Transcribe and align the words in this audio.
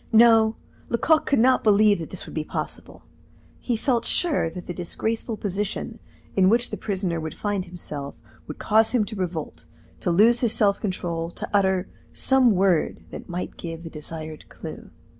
No; 0.11 0.55
Lecoq 0.89 1.27
could 1.27 1.37
not 1.37 1.63
believe 1.63 1.99
that 1.99 2.09
this 2.09 2.25
would 2.25 2.33
be 2.33 2.43
possible. 2.43 3.03
He 3.59 3.77
felt 3.77 4.03
sure 4.03 4.49
that 4.49 4.65
the 4.65 4.73
disgraceful 4.73 5.37
position 5.37 5.99
in 6.35 6.49
which 6.49 6.71
the 6.71 6.75
prisoner 6.75 7.19
would 7.19 7.35
find 7.35 7.65
himself 7.65 8.15
would 8.47 8.57
cause 8.57 8.93
him 8.93 9.05
to 9.05 9.15
revolt, 9.15 9.65
to 9.99 10.09
lose 10.09 10.39
his 10.39 10.53
self 10.53 10.81
control, 10.81 11.29
to 11.29 11.47
utter 11.53 11.87
some 12.13 12.55
word 12.55 13.03
that 13.11 13.29
might 13.29 13.57
give 13.57 13.83
the 13.83 13.91
desired 13.91 14.49
clue. 14.49 14.89